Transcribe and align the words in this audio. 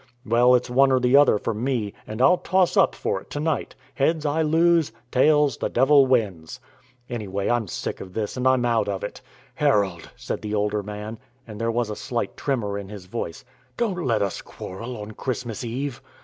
Well, 0.25 0.55
it's 0.55 0.67
one 0.67 0.91
or 0.91 0.99
the 0.99 1.15
other 1.15 1.37
for 1.37 1.53
me, 1.53 1.93
and 2.07 2.23
I'll 2.23 2.39
toss 2.39 2.75
up 2.75 2.95
for 2.95 3.21
it 3.21 3.29
to 3.29 3.39
night: 3.39 3.75
heads, 3.93 4.25
I 4.25 4.41
lose; 4.41 4.91
tails, 5.11 5.57
the 5.57 5.69
devil 5.69 6.07
wins. 6.07 6.59
Anyway, 7.07 7.47
I'm 7.47 7.67
sick 7.67 8.01
of 8.01 8.13
this, 8.13 8.35
and 8.35 8.47
I'm 8.47 8.65
out 8.65 8.87
of 8.89 9.03
it." 9.03 9.21
"Harold," 9.53 10.09
said 10.15 10.41
the 10.41 10.55
older 10.55 10.81
man 10.81 11.19
(and 11.45 11.61
there 11.61 11.69
was 11.69 11.91
a 11.91 11.95
slight 11.95 12.35
tremor 12.35 12.79
in 12.79 12.89
his 12.89 13.05
voice), 13.05 13.45
"don't 13.77 14.03
let 14.03 14.23
us 14.23 14.41
quarrel 14.41 14.97
on 14.97 15.11
Christmas 15.11 15.63
Eve. 15.63 16.01